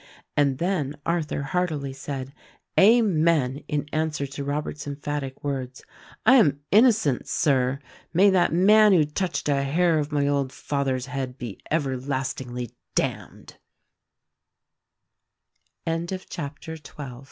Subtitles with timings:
[0.35, 2.33] And then Arthur heartily said
[2.75, 5.83] "Amen!" in answer to Robert's emphatic words:
[6.25, 7.77] "I am innocent, Sir.
[8.11, 12.41] May that man who touched a hair of my old father's head be ever last